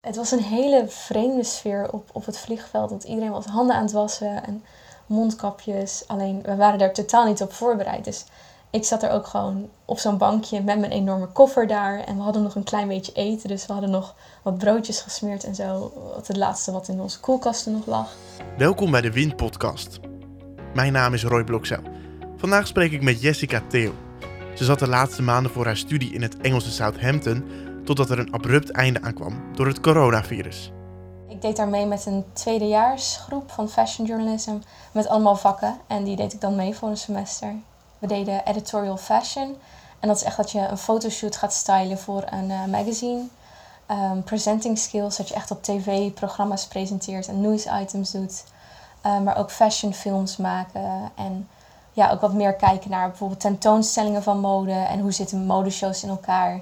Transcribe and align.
Het 0.00 0.16
was 0.16 0.30
een 0.30 0.42
hele 0.42 0.84
vreemde 0.88 1.44
sfeer 1.44 1.92
op, 1.92 2.08
op 2.12 2.26
het 2.26 2.38
vliegveld. 2.38 2.90
Want 2.90 3.04
iedereen 3.04 3.30
was 3.30 3.44
handen 3.44 3.76
aan 3.76 3.82
het 3.82 3.92
wassen 3.92 4.44
en 4.44 4.64
mondkapjes. 5.06 6.04
Alleen 6.06 6.42
we 6.42 6.56
waren 6.56 6.78
daar 6.78 6.92
totaal 6.92 7.26
niet 7.26 7.42
op 7.42 7.52
voorbereid. 7.52 8.04
Dus 8.04 8.24
ik 8.70 8.84
zat 8.84 9.02
er 9.02 9.10
ook 9.10 9.26
gewoon 9.26 9.68
op 9.84 9.98
zo'n 9.98 10.18
bankje 10.18 10.62
met 10.62 10.78
mijn 10.78 10.92
enorme 10.92 11.26
koffer 11.26 11.66
daar. 11.66 11.98
En 11.98 12.16
we 12.16 12.22
hadden 12.22 12.42
nog 12.42 12.54
een 12.54 12.62
klein 12.62 12.88
beetje 12.88 13.12
eten. 13.12 13.48
Dus 13.48 13.66
we 13.66 13.72
hadden 13.72 13.90
nog 13.90 14.14
wat 14.42 14.58
broodjes 14.58 15.00
gesmeerd 15.00 15.44
en 15.44 15.54
zo. 15.54 15.92
Wat 16.14 16.26
het 16.26 16.36
laatste 16.36 16.72
wat 16.72 16.88
in 16.88 17.00
onze 17.00 17.20
koelkasten 17.20 17.72
nog 17.72 17.86
lag. 17.86 18.12
Welkom 18.58 18.90
bij 18.90 19.00
de 19.00 19.12
Wind 19.12 19.36
Podcast. 19.36 19.98
Mijn 20.74 20.92
naam 20.92 21.14
is 21.14 21.24
Roy 21.24 21.44
Blokzel. 21.44 21.82
Vandaag 22.36 22.66
spreek 22.66 22.92
ik 22.92 23.02
met 23.02 23.20
Jessica 23.20 23.62
Theo. 23.68 23.94
Ze 24.54 24.64
zat 24.64 24.78
de 24.78 24.88
laatste 24.88 25.22
maanden 25.22 25.52
voor 25.52 25.64
haar 25.64 25.76
studie 25.76 26.12
in 26.12 26.22
het 26.22 26.36
Engelse 26.36 26.70
Southampton 26.70 27.68
totdat 27.84 28.10
er 28.10 28.18
een 28.18 28.32
abrupt 28.32 28.70
einde 28.70 29.02
aankwam 29.02 29.40
door 29.54 29.66
het 29.66 29.80
coronavirus. 29.80 30.72
Ik 31.28 31.42
deed 31.42 31.56
daar 31.56 31.68
mee 31.68 31.86
met 31.86 32.06
een 32.06 32.24
tweedejaarsgroep 32.32 33.50
van 33.50 33.68
fashion 33.68 34.06
journalism 34.06 34.54
met 34.92 35.08
allemaal 35.08 35.36
vakken. 35.36 35.76
En 35.86 36.04
die 36.04 36.16
deed 36.16 36.32
ik 36.32 36.40
dan 36.40 36.56
mee 36.56 36.74
voor 36.74 36.88
een 36.88 36.96
semester. 36.96 37.54
We 37.98 38.06
deden 38.06 38.46
editorial 38.46 38.96
fashion. 38.96 39.56
En 40.00 40.08
dat 40.08 40.16
is 40.16 40.22
echt 40.22 40.36
dat 40.36 40.50
je 40.50 40.66
een 40.68 40.78
fotoshoot 40.78 41.36
gaat 41.36 41.52
stylen 41.52 41.98
voor 41.98 42.24
een 42.30 42.50
uh, 42.50 42.64
magazine. 42.64 43.22
Um, 43.90 44.22
presenting 44.22 44.78
skills, 44.78 45.16
dat 45.16 45.28
je 45.28 45.34
echt 45.34 45.50
op 45.50 45.62
tv 45.62 46.12
programma's 46.12 46.66
presenteert 46.66 47.28
en 47.28 47.40
news 47.40 47.66
items 47.80 48.10
doet. 48.10 48.44
Uh, 49.06 49.20
maar 49.20 49.36
ook 49.36 49.50
fashion 49.50 49.94
films 49.94 50.36
maken. 50.36 51.10
En 51.14 51.48
ja, 51.92 52.10
ook 52.10 52.20
wat 52.20 52.32
meer 52.32 52.54
kijken 52.54 52.90
naar 52.90 53.08
bijvoorbeeld 53.08 53.40
tentoonstellingen 53.40 54.22
van 54.22 54.40
mode. 54.40 54.72
En 54.72 55.00
hoe 55.00 55.12
zitten 55.12 55.46
modeshows 55.46 56.02
in 56.02 56.08
elkaar. 56.08 56.60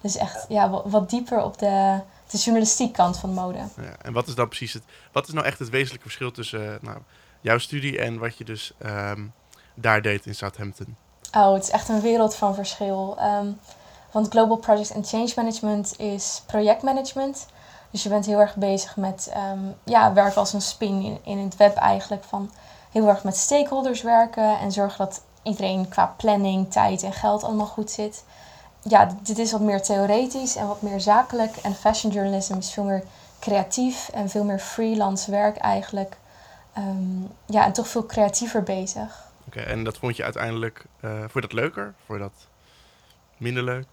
Dus 0.00 0.16
echt 0.16 0.44
ja, 0.48 0.82
wat, 0.84 1.10
dieper 1.10 1.42
op 1.42 1.58
de, 1.58 2.00
de 2.30 2.38
journalistiek 2.38 2.92
kant 2.92 3.18
van 3.18 3.34
mode. 3.34 3.58
Ja, 3.58 3.96
en 4.02 4.12
wat 4.12 4.26
is 4.26 4.34
dan 4.34 4.48
precies 4.48 4.72
het, 4.72 4.82
wat 5.12 5.28
is 5.28 5.34
nou 5.34 5.46
echt 5.46 5.58
het 5.58 5.68
wezenlijke 5.68 6.02
verschil 6.02 6.30
tussen 6.30 6.78
nou, 6.80 6.98
jouw 7.40 7.58
studie 7.58 7.98
en 7.98 8.18
wat 8.18 8.36
je 8.36 8.44
dus 8.44 8.72
um, 8.84 9.32
daar 9.74 10.02
deed 10.02 10.26
in 10.26 10.34
Southampton? 10.34 10.96
Oh, 11.32 11.52
het 11.52 11.62
is 11.62 11.70
echt 11.70 11.88
een 11.88 12.00
wereld 12.00 12.34
van 12.34 12.54
verschil. 12.54 13.18
Um, 13.20 13.58
want 14.10 14.28
Global 14.28 14.56
Project 14.56 14.94
and 14.94 15.08
Change 15.08 15.32
Management 15.36 15.98
is 15.98 16.42
projectmanagement. 16.46 17.46
Dus 17.90 18.02
je 18.02 18.08
bent 18.08 18.26
heel 18.26 18.40
erg 18.40 18.56
bezig 18.56 18.96
met 18.96 19.32
um, 19.52 19.74
ja, 19.84 20.12
werken 20.12 20.36
als 20.36 20.52
een 20.52 20.60
spin 20.60 21.02
in, 21.02 21.18
in 21.24 21.38
het 21.38 21.56
web 21.56 21.76
eigenlijk. 21.76 22.24
Van 22.24 22.50
heel 22.90 23.08
erg 23.08 23.24
met 23.24 23.36
stakeholders 23.36 24.02
werken 24.02 24.58
en 24.58 24.72
zorgen 24.72 24.98
dat 24.98 25.22
iedereen 25.42 25.88
qua 25.88 26.14
planning, 26.16 26.72
tijd 26.72 27.02
en 27.02 27.12
geld 27.12 27.44
allemaal 27.44 27.66
goed 27.66 27.90
zit 27.90 28.24
ja, 28.82 29.16
dit 29.22 29.38
is 29.38 29.52
wat 29.52 29.60
meer 29.60 29.82
theoretisch 29.82 30.56
en 30.56 30.66
wat 30.66 30.82
meer 30.82 31.00
zakelijk. 31.00 31.56
En 31.56 31.74
fashion 31.74 32.12
journalism 32.12 32.56
is 32.56 32.72
veel 32.72 32.84
meer 32.84 33.02
creatief 33.38 34.08
en 34.08 34.28
veel 34.28 34.44
meer 34.44 34.58
freelance 34.58 35.30
werk 35.30 35.56
eigenlijk. 35.56 36.16
Um, 36.78 37.30
ja, 37.46 37.64
en 37.64 37.72
toch 37.72 37.88
veel 37.88 38.06
creatiever 38.06 38.62
bezig. 38.62 39.28
Oké, 39.46 39.60
en 39.60 39.84
dat 39.84 39.98
vond 39.98 40.16
je 40.16 40.24
uiteindelijk, 40.24 40.84
uh, 41.00 41.10
vond 41.18 41.32
je 41.32 41.40
dat 41.40 41.52
leuker? 41.52 41.94
Vond 42.06 42.18
je 42.18 42.24
dat 42.24 42.46
minder 43.36 43.62
leuk? 43.62 43.86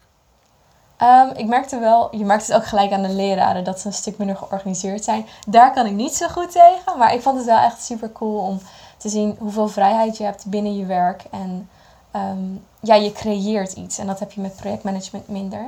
Um, 1.02 1.30
ik 1.36 1.46
merkte 1.46 1.80
wel, 1.80 2.16
je 2.16 2.26
merkt 2.26 2.48
het 2.48 2.56
ook 2.56 2.66
gelijk 2.66 2.92
aan 2.92 3.02
de 3.02 3.10
leraren, 3.10 3.64
dat 3.64 3.80
ze 3.80 3.88
een 3.88 3.94
stuk 3.94 4.18
minder 4.18 4.36
georganiseerd 4.36 5.04
zijn. 5.04 5.26
Daar 5.48 5.74
kan 5.74 5.86
ik 5.86 5.92
niet 5.92 6.16
zo 6.16 6.28
goed 6.28 6.52
tegen, 6.52 6.98
maar 6.98 7.14
ik 7.14 7.22
vond 7.22 7.38
het 7.38 7.46
wel 7.46 7.60
echt 7.60 7.84
super 7.84 8.12
cool 8.12 8.40
om 8.40 8.60
te 8.98 9.10
zien 9.10 9.36
hoeveel 9.40 9.68
vrijheid 9.68 10.18
je 10.18 10.24
hebt 10.24 10.46
binnen 10.46 10.78
je 10.78 10.86
werk. 10.86 11.24
En 11.32 11.70
um, 12.16 12.64
ja, 12.88 12.96
je 12.96 13.12
creëert 13.12 13.74
iets. 13.74 13.98
En 13.98 14.08
dat 14.08 14.20
heb 14.20 14.32
je 14.32 14.42
met 14.42 14.56
projectmanagement 14.56 15.28
minder. 15.28 15.66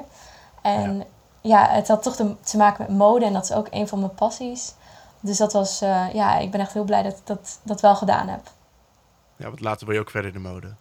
En 0.62 0.98
ja, 0.98 1.06
ja 1.42 1.70
het 1.70 1.88
had 1.88 2.04
toch 2.04 2.16
te, 2.42 2.58
maken 2.58 2.86
met 2.88 2.98
mode. 2.98 3.26
En 3.26 3.34
dat 3.34 3.44
is 3.44 3.52
ook 3.52 3.68
een 3.70 3.88
van 3.88 4.00
mijn 4.00 4.16
passies. 4.16 4.74
Dus 5.20 5.38
dat 5.38 5.54
was, 5.54 5.82
uh, 5.82 6.14
ja, 6.14 6.38
ik 6.38 6.52
ben 6.52 6.60
echt 6.60 6.74
heel 6.74 6.84
blij 6.84 7.04
dat 7.04 7.12
ik 7.12 7.28
dat, 7.28 7.60
dat 7.64 7.82
wel 7.82 7.96
gedaan 7.96 8.28
heb. 8.28 8.52
Ja, 9.36 9.46
want 9.46 9.60
later 9.60 9.86
wil 9.86 9.96
je 9.96 10.02
ook 10.02 10.10
verder 10.10 10.36
in 10.36 10.44
de 10.44 10.50
mode. 10.50 10.74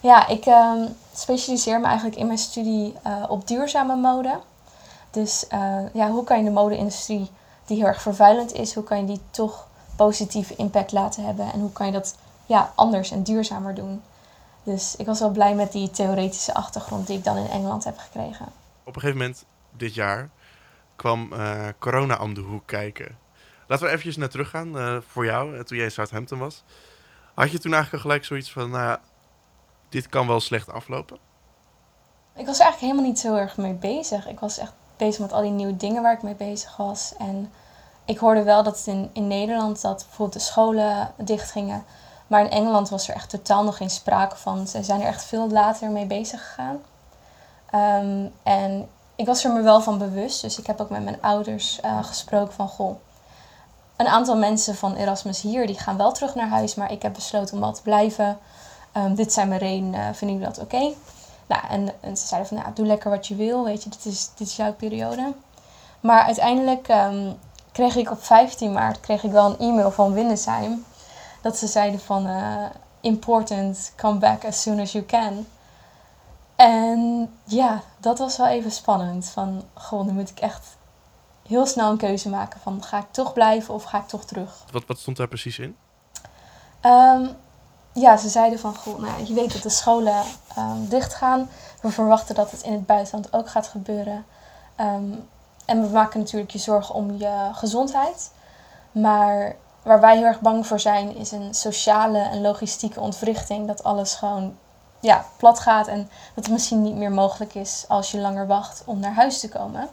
Ja, 0.00 0.26
ik 0.26 0.46
um, 0.46 0.96
specialiseer 1.14 1.80
me 1.80 1.86
eigenlijk 1.86 2.16
in 2.16 2.26
mijn 2.26 2.38
studie 2.38 2.94
uh, 3.06 3.24
op 3.28 3.46
duurzame 3.48 3.96
mode. 3.96 4.40
Dus 5.10 5.44
uh, 5.52 5.76
ja, 5.92 6.10
hoe 6.10 6.24
kan 6.24 6.38
je 6.38 6.44
de 6.44 6.50
mode-industrie, 6.50 7.30
die 7.64 7.76
heel 7.76 7.86
erg 7.86 8.02
vervuilend 8.02 8.52
is, 8.52 8.74
hoe 8.74 8.84
kan 8.84 8.98
je 8.98 9.04
die 9.04 9.20
toch 9.30 9.66
positieve 9.96 10.56
impact 10.56 10.92
laten 10.92 11.24
hebben? 11.24 11.52
En 11.52 11.60
hoe 11.60 11.72
kan 11.72 11.86
je 11.86 11.92
dat 11.92 12.14
ja, 12.46 12.72
anders 12.74 13.10
en 13.10 13.22
duurzamer 13.22 13.74
doen? 13.74 14.02
Dus 14.70 14.96
ik 14.96 15.06
was 15.06 15.20
wel 15.20 15.30
blij 15.30 15.54
met 15.54 15.72
die 15.72 15.90
theoretische 15.90 16.54
achtergrond 16.54 17.06
die 17.06 17.18
ik 17.18 17.24
dan 17.24 17.36
in 17.36 17.46
Engeland 17.46 17.84
heb 17.84 17.98
gekregen. 17.98 18.46
Op 18.84 18.94
een 18.94 19.00
gegeven 19.00 19.18
moment 19.18 19.44
dit 19.76 19.94
jaar 19.94 20.30
kwam 20.96 21.32
uh, 21.32 21.68
corona 21.78 22.18
om 22.18 22.34
de 22.34 22.40
hoek 22.40 22.66
kijken. 22.66 23.18
Laten 23.66 23.84
we 23.84 23.90
eventjes 23.90 24.16
naar 24.16 24.28
terug 24.28 24.50
gaan 24.50 24.76
uh, 24.76 24.96
voor 25.06 25.24
jou, 25.24 25.54
uh, 25.54 25.60
toen 25.60 25.76
jij 25.76 25.86
in 25.86 25.92
Southampton 25.92 26.38
was. 26.38 26.62
Had 27.34 27.50
je 27.50 27.58
toen 27.58 27.72
eigenlijk 27.72 28.02
gelijk 28.02 28.24
zoiets 28.24 28.52
van, 28.52 28.70
nou 28.70 28.98
dit 29.88 30.08
kan 30.08 30.26
wel 30.26 30.40
slecht 30.40 30.72
aflopen? 30.72 31.18
Ik 32.36 32.46
was 32.46 32.58
er 32.58 32.64
eigenlijk 32.64 32.92
helemaal 32.92 33.04
niet 33.04 33.20
zo 33.20 33.34
erg 33.34 33.56
mee 33.56 33.74
bezig. 33.74 34.28
Ik 34.28 34.40
was 34.40 34.58
echt 34.58 34.72
bezig 34.96 35.20
met 35.20 35.32
al 35.32 35.42
die 35.42 35.50
nieuwe 35.50 35.76
dingen 35.76 36.02
waar 36.02 36.12
ik 36.12 36.22
mee 36.22 36.34
bezig 36.34 36.76
was. 36.76 37.14
En 37.18 37.52
ik 38.04 38.18
hoorde 38.18 38.42
wel 38.42 38.62
dat 38.62 38.82
in, 38.86 39.10
in 39.12 39.26
Nederland 39.26 39.80
dat 39.80 40.04
bijvoorbeeld 40.06 40.32
de 40.32 40.38
scholen 40.38 41.12
dichtgingen. 41.16 41.84
Maar 42.30 42.40
in 42.40 42.50
Engeland 42.50 42.88
was 42.88 43.08
er 43.08 43.14
echt 43.14 43.30
totaal 43.30 43.64
nog 43.64 43.76
geen 43.76 43.90
sprake 43.90 44.36
van. 44.36 44.66
Ze 44.66 44.82
zijn 44.82 45.00
er 45.00 45.06
echt 45.06 45.24
veel 45.24 45.48
later 45.48 45.90
mee 45.90 46.06
bezig 46.06 46.46
gegaan. 46.46 46.78
Um, 48.04 48.32
en 48.42 48.88
ik 49.16 49.26
was 49.26 49.44
er 49.44 49.52
me 49.52 49.60
wel 49.62 49.80
van 49.80 49.98
bewust. 49.98 50.42
Dus 50.42 50.58
ik 50.58 50.66
heb 50.66 50.80
ook 50.80 50.90
met 50.90 51.04
mijn 51.04 51.22
ouders 51.22 51.80
uh, 51.84 52.04
gesproken 52.04 52.54
van... 52.54 52.68
Goh, 52.68 52.96
een 53.96 54.06
aantal 54.06 54.36
mensen 54.36 54.74
van 54.74 54.94
Erasmus 54.94 55.40
hier, 55.40 55.66
die 55.66 55.78
gaan 55.78 55.96
wel 55.96 56.12
terug 56.12 56.34
naar 56.34 56.48
huis. 56.48 56.74
Maar 56.74 56.92
ik 56.92 57.02
heb 57.02 57.14
besloten 57.14 57.54
om 57.54 57.60
wel 57.60 57.72
te 57.72 57.82
blijven. 57.82 58.38
Um, 58.96 59.14
dit 59.14 59.32
zijn 59.32 59.48
mijn 59.48 59.60
redenen. 59.60 60.00
Uh, 60.00 60.14
vinden 60.14 60.38
jullie 60.38 60.54
dat 60.54 60.64
oké? 60.64 60.92
Nou, 61.46 61.62
en, 62.00 62.16
ze 62.16 62.26
zeiden 62.26 62.48
van, 62.48 62.58
nou, 62.58 62.74
doe 62.74 62.86
lekker 62.86 63.10
wat 63.10 63.26
je 63.26 63.34
wil. 63.34 63.64
Weet 63.64 63.82
je, 63.82 63.90
dit 63.90 64.04
is, 64.04 64.30
dit 64.34 64.46
is 64.46 64.56
jouw 64.56 64.72
periode. 64.72 65.32
Maar 66.00 66.22
uiteindelijk 66.22 66.88
um, 66.88 67.38
kreeg 67.72 67.96
ik 67.96 68.10
op 68.10 68.24
15 68.24 68.72
maart 68.72 69.00
kreeg 69.00 69.22
ik 69.22 69.30
wel 69.30 69.46
een 69.46 69.58
e-mail 69.58 69.90
van 69.90 70.12
Winnesheim 70.12 70.84
dat 71.40 71.56
ze 71.56 71.66
zeiden 71.66 72.00
van 72.00 72.26
uh, 72.26 72.64
important, 73.00 73.92
come 73.96 74.18
back 74.18 74.44
as 74.44 74.62
soon 74.62 74.80
as 74.80 74.92
you 74.92 75.04
can. 75.04 75.46
En 76.56 77.30
ja, 77.44 77.82
dat 77.98 78.18
was 78.18 78.36
wel 78.36 78.46
even 78.46 78.70
spannend. 78.70 79.28
Van, 79.28 79.62
goh, 79.74 80.04
nu 80.04 80.12
moet 80.12 80.30
ik 80.30 80.40
echt 80.40 80.66
heel 81.48 81.66
snel 81.66 81.90
een 81.90 81.96
keuze 81.96 82.28
maken 82.28 82.60
van 82.60 82.82
ga 82.84 82.98
ik 82.98 83.06
toch 83.10 83.32
blijven 83.32 83.74
of 83.74 83.82
ga 83.82 83.98
ik 83.98 84.08
toch 84.08 84.24
terug. 84.24 84.64
Wat, 84.72 84.86
wat 84.86 84.98
stond 84.98 85.16
daar 85.16 85.28
precies 85.28 85.58
in? 85.58 85.76
Um, 86.82 87.36
ja, 87.92 88.16
ze 88.16 88.28
zeiden 88.28 88.58
van, 88.58 88.74
goh, 88.74 88.98
nou, 88.98 89.24
je 89.24 89.34
weet 89.34 89.52
dat 89.52 89.62
de 89.62 89.68
scholen 89.68 90.22
um, 90.58 90.88
dicht 90.88 91.14
gaan. 91.14 91.50
We 91.80 91.90
verwachten 91.90 92.34
dat 92.34 92.50
het 92.50 92.62
in 92.62 92.72
het 92.72 92.86
buitenland 92.86 93.32
ook 93.32 93.48
gaat 93.48 93.66
gebeuren. 93.66 94.24
Um, 94.80 95.28
en 95.66 95.82
we 95.82 95.88
maken 95.88 96.20
natuurlijk 96.20 96.50
je 96.50 96.58
zorgen 96.58 96.94
om 96.94 97.16
je 97.16 97.50
gezondheid. 97.52 98.30
Maar 98.92 99.56
waar 99.82 100.00
wij 100.00 100.16
heel 100.16 100.24
erg 100.24 100.40
bang 100.40 100.66
voor 100.66 100.80
zijn, 100.80 101.16
is 101.16 101.30
een 101.30 101.54
sociale 101.54 102.18
en 102.18 102.40
logistieke 102.40 103.00
ontwrichting. 103.00 103.66
Dat 103.66 103.82
alles 103.82 104.14
gewoon 104.14 104.56
ja, 105.00 105.24
plat 105.36 105.58
gaat 105.58 105.86
en 105.86 106.10
dat 106.34 106.44
het 106.44 106.52
misschien 106.52 106.82
niet 106.82 106.96
meer 106.96 107.12
mogelijk 107.12 107.54
is 107.54 107.84
als 107.88 108.10
je 108.10 108.18
langer 108.18 108.46
wacht 108.46 108.82
om 108.86 108.98
naar 108.98 109.14
huis 109.14 109.40
te 109.40 109.48
komen. 109.48 109.88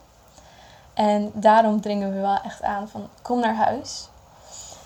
En 0.94 1.32
daarom 1.34 1.82
dringen 1.82 2.14
we 2.14 2.20
wel 2.20 2.40
echt 2.44 2.62
aan 2.62 2.90
van 2.90 3.10
kom 3.22 3.40
naar 3.40 3.56
huis. 3.56 4.10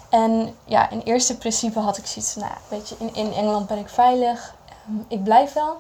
En 0.10 0.56
ja, 0.66 0.90
in 0.90 1.00
eerste 1.00 1.38
principe 1.38 1.80
had 1.80 1.98
ik 1.98 2.06
zoiets 2.06 2.34
van, 2.34 2.42
nou, 2.42 2.54
weet 2.68 2.90
je, 2.90 2.96
in, 3.00 3.16
in 3.16 3.34
Engeland 3.34 3.68
ben 3.68 3.78
ik 3.78 3.90
veilig, 3.90 4.56
um, 4.90 5.06
ik 5.08 5.24
blijf 5.24 5.54
wel. 5.54 5.78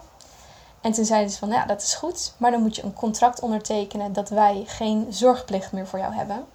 En 0.81 0.91
toen 0.91 1.05
zeiden 1.05 1.31
ze 1.31 1.37
van, 1.37 1.47
nou 1.47 1.61
ja, 1.61 1.67
dat 1.67 1.81
is 1.81 1.93
goed, 1.93 2.33
maar 2.37 2.51
dan 2.51 2.61
moet 2.61 2.75
je 2.75 2.83
een 2.83 2.93
contract 2.93 3.39
ondertekenen 3.39 4.13
dat 4.13 4.29
wij 4.29 4.63
geen 4.67 5.07
zorgplicht 5.09 5.71
meer 5.71 5.87
voor 5.87 5.99
jou 5.99 6.13
hebben. 6.13 6.45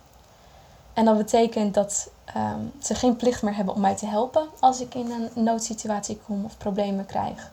En 0.97 1.05
dat 1.05 1.17
betekent 1.17 1.75
dat 1.75 2.11
um, 2.37 2.73
ze 2.83 2.95
geen 2.95 3.17
plicht 3.17 3.43
meer 3.43 3.57
hebben 3.57 3.75
om 3.75 3.81
mij 3.81 3.97
te 3.97 4.07
helpen 4.07 4.49
als 4.61 4.81
ik 4.81 4.95
in 4.95 5.11
een 5.11 5.45
noodsituatie 5.45 6.21
kom 6.27 6.45
of 6.45 6.59
problemen 6.59 7.07
krijg. 7.07 7.53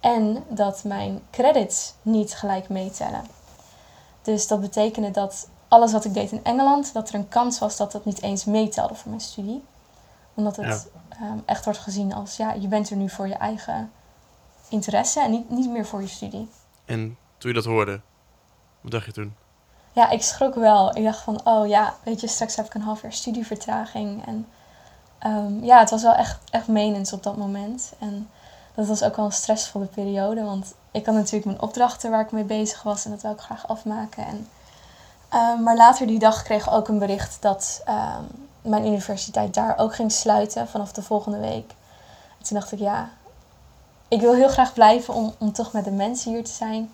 En 0.00 0.44
dat 0.48 0.84
mijn 0.84 1.22
credits 1.30 1.94
niet 2.02 2.34
gelijk 2.34 2.68
meetellen. 2.68 3.24
Dus 4.22 4.46
dat 4.46 4.60
betekende 4.60 5.10
dat 5.10 5.48
alles 5.68 5.92
wat 5.92 6.04
ik 6.04 6.14
deed 6.14 6.32
in 6.32 6.44
Engeland, 6.44 6.92
dat 6.92 7.08
er 7.08 7.14
een 7.14 7.28
kans 7.28 7.58
was 7.58 7.76
dat 7.76 7.92
dat 7.92 8.04
niet 8.04 8.22
eens 8.22 8.44
meetelde 8.44 8.94
voor 8.94 9.08
mijn 9.08 9.20
studie. 9.22 9.64
Omdat 10.34 10.56
het 10.56 10.88
ja. 11.20 11.30
um, 11.30 11.42
echt 11.44 11.64
wordt 11.64 11.78
gezien 11.78 12.14
als, 12.14 12.36
ja, 12.36 12.52
je 12.52 12.68
bent 12.68 12.90
er 12.90 12.96
nu 12.96 13.08
voor 13.08 13.28
je 13.28 13.34
eigen 13.34 13.90
interesse 14.68 15.20
en 15.20 15.30
niet, 15.30 15.50
niet 15.50 15.70
meer 15.70 15.86
voor 15.86 16.00
je 16.00 16.08
studie. 16.08 16.48
En 16.84 17.16
toen 17.38 17.50
je 17.50 17.56
dat 17.56 17.64
hoorde, 17.64 18.00
wat 18.80 18.90
dacht 18.90 19.06
je 19.06 19.12
toen? 19.12 19.34
Ja, 19.92 20.10
ik 20.10 20.22
schrok 20.22 20.54
wel. 20.54 20.96
Ik 20.96 21.04
dacht 21.04 21.20
van, 21.20 21.40
oh 21.44 21.68
ja, 21.68 21.94
weet 22.02 22.20
je, 22.20 22.26
straks 22.26 22.56
heb 22.56 22.66
ik 22.66 22.74
een 22.74 22.82
half 22.82 23.02
jaar 23.02 23.12
studievertraging. 23.12 24.26
En 24.26 24.46
um, 25.26 25.64
ja, 25.64 25.78
het 25.78 25.90
was 25.90 26.02
wel 26.02 26.14
echt, 26.14 26.38
echt 26.50 26.68
menens 26.68 27.12
op 27.12 27.22
dat 27.22 27.36
moment. 27.36 27.92
En 27.98 28.30
dat 28.74 28.86
was 28.86 29.02
ook 29.02 29.16
wel 29.16 29.24
een 29.24 29.32
stressvolle 29.32 29.86
periode. 29.86 30.42
Want 30.42 30.74
ik 30.90 31.06
had 31.06 31.14
natuurlijk 31.14 31.44
mijn 31.44 31.62
opdrachten 31.62 32.10
waar 32.10 32.20
ik 32.20 32.32
mee 32.32 32.44
bezig 32.44 32.82
was. 32.82 33.04
En 33.04 33.10
dat 33.10 33.22
wil 33.22 33.32
ik 33.32 33.40
graag 33.40 33.68
afmaken. 33.68 34.26
En 34.26 34.48
Ehm, 35.32 35.62
maar 35.62 35.76
later 35.76 36.06
die 36.06 36.18
dag 36.18 36.42
kreeg 36.42 36.66
ik 36.66 36.72
ook 36.72 36.88
een 36.88 36.98
bericht 36.98 37.36
dat 37.40 37.82
ehm, 37.84 38.22
mijn 38.62 38.86
universiteit 38.86 39.54
daar 39.54 39.78
ook 39.78 39.94
ging 39.94 40.12
sluiten 40.12 40.68
vanaf 40.68 40.92
de 40.92 41.02
volgende 41.02 41.38
week. 41.38 41.70
En 42.38 42.44
toen 42.46 42.58
dacht 42.58 42.72
ik, 42.72 42.78
ja, 42.78 43.10
ik 44.08 44.20
wil 44.20 44.34
heel 44.34 44.48
graag 44.48 44.72
blijven 44.72 45.14
om, 45.14 45.34
om 45.38 45.52
toch 45.52 45.72
met 45.72 45.84
de 45.84 45.90
mensen 45.90 46.32
hier 46.32 46.44
te 46.44 46.50
zijn. 46.50 46.90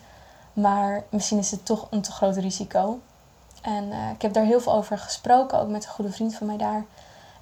Maar 0.60 1.05
misschien 1.10 1.38
is 1.38 1.50
het 1.50 1.66
toch 1.66 1.87
een 1.90 2.02
te 2.02 2.12
groot 2.12 2.37
risico. 2.37 3.00
En 3.62 3.93
eh, 3.93 4.10
ik 4.10 4.22
heb 4.22 4.32
daar 4.32 4.44
heel 4.44 4.60
veel 4.60 4.72
over 4.72 4.99
gesproken, 4.99 5.58
ook 5.58 5.69
met 5.69 5.84
een 5.84 5.90
goede 5.90 6.12
vriend 6.12 6.34
van 6.34 6.46
mij 6.46 6.56
daar. 6.56 6.84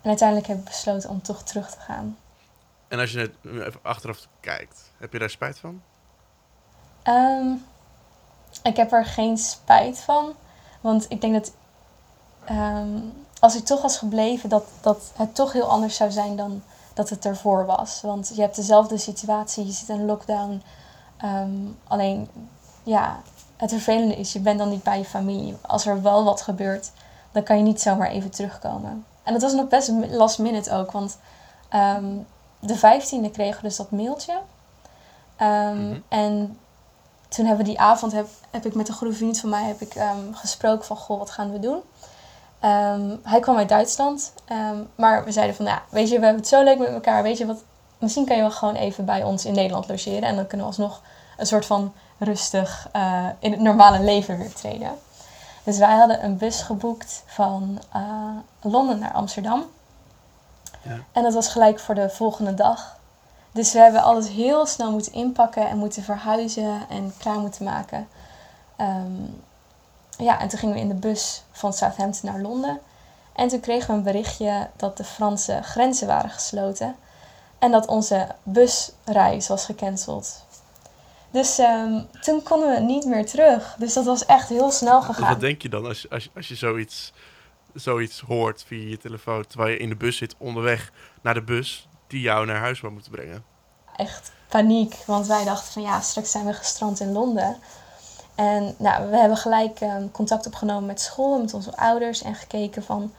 En 0.03 0.09
uiteindelijk 0.09 0.49
heb 0.49 0.59
ik 0.59 0.65
besloten 0.65 1.11
om 1.11 1.23
toch 1.23 1.43
terug 1.43 1.71
te 1.71 1.81
gaan. 1.81 2.19
En 2.89 2.99
als 2.99 3.13
je 3.13 3.19
het 3.19 3.35
even 3.45 3.81
achteraf 3.83 4.29
kijkt, 4.41 4.91
heb 4.99 5.13
je 5.13 5.19
daar 5.19 5.31
spijt 5.31 5.59
van? 5.59 5.83
Ehm, 7.03 7.53
ik 8.63 8.77
heb 8.77 8.93
er 8.93 9.05
geen 9.05 9.39
spijt 9.39 9.99
van. 9.99 10.35
Want 10.81 11.07
ik 11.09 11.21
denk 11.21 11.33
dat 11.35 11.53
ehm, 12.45 12.99
als 13.41 13.57
ik 13.57 13.65
toch 13.65 13.83
was 13.83 13.99
gebleven, 13.99 14.49
dat, 14.49 14.65
dat 14.81 15.13
het 15.17 15.35
toch 15.35 15.53
heel 15.53 15.71
anders 15.71 15.97
zou 15.97 16.11
zijn 16.11 16.37
dan 16.37 16.63
dat 16.95 17.09
het 17.09 17.25
ervoor 17.25 17.67
was. 17.67 18.01
Want 18.01 18.33
je 18.35 18.41
hebt 18.41 18.57
dezelfde 18.57 18.99
situatie, 18.99 19.67
je 19.67 19.73
zit 19.73 19.89
in 19.89 20.05
lockdown. 20.05 20.63
Ehm, 21.17 21.51
alleen, 21.87 22.29
ja, 22.87 23.21
het 23.57 23.71
vervelende 23.71 24.17
is, 24.17 24.33
je 24.33 24.41
bent 24.41 24.59
dan 24.59 24.69
niet 24.69 24.83
bij 24.83 24.99
je 24.99 25.05
familie. 25.05 25.57
Als 25.61 25.87
er 25.87 26.03
wel 26.03 26.25
wat 26.25 26.43
gebeurt, 26.43 26.91
dan 27.33 27.43
kan 27.43 27.57
je 27.57 27.63
niet 27.63 27.81
zomaar 27.81 28.11
even 28.11 28.31
terugkomen. 28.31 29.05
En 29.23 29.33
dat 29.33 29.43
was 29.43 29.53
nog 29.53 29.69
best 29.69 29.93
last 30.09 30.39
minute 30.39 30.73
ook, 30.73 30.93
want 30.93 31.19
um, 31.75 32.27
de 32.61 32.77
15e 32.77 33.31
kregen 33.33 33.57
we 33.57 33.69
dus 33.69 33.77
dat 33.77 33.91
mailtje. 33.91 34.39
Mm 35.39 36.03
En 36.09 36.59
toen 37.29 37.47
hebben 37.47 37.65
we 37.65 37.71
die 37.71 37.81
avond, 37.81 38.13
heb, 38.13 38.27
heb 38.51 38.67
ik 38.67 38.75
met 38.75 38.89
een 38.89 38.95
goede 38.95 39.15
vriend 39.15 39.41
van 39.41 39.51
mij 39.51 39.65
heb 39.65 39.81
ik, 39.81 39.95
um, 39.95 40.35
gesproken 40.35 40.85
van, 40.85 40.97
goh, 40.97 41.19
wat 41.19 41.31
gaan 41.31 41.53
we 41.53 41.59
doen? 41.59 41.81
Hij 43.23 43.41
kwam 43.41 43.57
uit 43.57 43.69
Duitsland, 43.69 44.33
maar 44.95 45.25
we 45.25 45.33
zeiden 45.33 45.57
van, 45.57 45.65
ja, 45.65 45.83
weet 45.91 46.09
je, 46.09 46.19
we 46.19 46.25
hebben 46.25 46.43
het 46.43 46.51
zo 46.51 46.63
leuk 46.63 46.79
met 46.79 46.89
elkaar, 46.89 47.23
weet 47.23 47.39
je 47.39 47.47
wat, 47.47 47.63
misschien 47.99 48.27
kan 48.27 48.37
je 48.37 48.43
wel 48.43 48.51
gewoon 48.51 48.75
even 48.75 49.05
bij 49.05 49.23
ons 49.23 49.45
in 49.45 49.55
Nederland 49.55 49.89
logeren 49.89 50.23
en 50.23 50.37
dan 50.37 50.47
kunnen 50.47 50.67
we 50.67 50.73
alsnog 50.73 51.03
een 51.37 51.47
soort 51.47 51.67
van 51.67 51.93
rustig 52.19 52.89
uh, 52.97 53.27
in 53.39 53.51
het 53.51 53.61
normale 53.61 54.01
leven 54.01 54.39
weer 54.39 54.53
treden. 54.53 54.99
Dus 55.63 55.79
wij 55.79 55.97
hadden 55.97 56.25
een 56.25 56.37
bus 56.37 56.63
geboekt 56.63 57.23
van 57.27 57.83
uh, 57.97 58.03
Londen 58.61 58.99
naar 58.99 59.13
Amsterdam. 59.13 59.65
Ja. 60.83 60.99
En 61.13 61.23
dat 61.23 61.35
was 61.35 61.49
gelijk 61.49 61.79
voor 61.79 61.95
de 61.95 62.11
volgende 62.11 62.55
dag. 62.55 62.97
Dus 63.53 63.73
we 63.73 63.79
hebben 63.79 64.03
alles 64.03 64.29
heel 64.29 64.67
snel 64.67 64.91
moeten 64.91 65.13
inpakken 65.13 65.69
en 65.69 65.79
moeten 65.79 66.03
verhuizen 66.03 66.81
en 66.89 67.15
klaar 67.19 67.39
moeten 67.39 67.65
maken. 67.65 68.09
Um, 68.81 69.43
ja, 70.19 70.41
en 70.41 70.49
toen 70.49 70.59
gingen 70.59 70.75
we 70.75 70.81
in 70.81 70.89
de 70.89 70.95
bus 70.95 71.43
van 71.51 71.73
Southampton 71.73 72.31
naar 72.31 72.41
Londen. 72.41 72.81
En 73.33 73.49
toen 73.49 73.61
kregen 73.61 73.91
we 73.91 73.97
een 73.97 74.03
berichtje 74.03 74.69
dat 74.77 74.97
de 74.97 75.05
Franse 75.05 75.63
grenzen 75.63 76.07
waren 76.07 76.31
gesloten. 76.31 76.97
En 77.59 77.71
dat 77.71 77.87
onze 77.87 78.27
busreis 78.43 79.49
was 79.49 79.65
gecanceld. 79.65 80.45
Dus 81.31 81.59
um, 81.59 82.07
toen 82.21 82.43
konden 82.43 82.75
we 82.75 82.81
niet 82.81 83.05
meer 83.05 83.27
terug. 83.27 83.75
Dus 83.79 83.93
dat 83.93 84.05
was 84.05 84.27
echt 84.27 84.49
heel 84.49 84.71
snel 84.71 85.03
gegaan. 85.03 85.29
Wat 85.29 85.41
denk 85.41 85.63
je 85.63 85.69
dan 85.69 85.87
als, 85.87 86.11
als, 86.11 86.31
als 86.35 86.49
je 86.49 86.55
zoiets, 86.55 87.13
zoiets 87.75 88.21
hoort 88.21 88.65
via 88.67 88.89
je 88.89 88.99
telefoon... 88.99 89.47
terwijl 89.47 89.71
je 89.71 89.79
in 89.79 89.89
de 89.89 89.97
bus 89.97 90.17
zit 90.17 90.35
onderweg 90.39 90.93
naar 91.23 91.35
de 91.35 91.43
bus 91.43 91.89
die 92.07 92.21
jou 92.21 92.47
naar 92.47 92.61
huis 92.61 92.79
zou 92.79 92.93
moeten 92.93 93.11
brengen? 93.11 93.45
Echt 93.97 94.33
paniek, 94.49 94.95
want 95.07 95.27
wij 95.27 95.45
dachten 95.45 95.73
van 95.73 95.83
ja, 95.83 96.01
straks 96.01 96.31
zijn 96.31 96.47
we 96.47 96.53
gestrand 96.53 97.01
in 97.01 97.13
Londen. 97.13 97.57
En 98.35 98.75
nou, 98.79 99.11
we 99.11 99.17
hebben 99.17 99.37
gelijk 99.37 99.81
um, 99.81 100.11
contact 100.11 100.47
opgenomen 100.47 100.87
met 100.87 101.01
school, 101.01 101.41
met 101.41 101.55
onze 101.55 101.77
ouders 101.77 102.23
en 102.23 102.35
gekeken 102.35 102.83
van... 102.83 103.13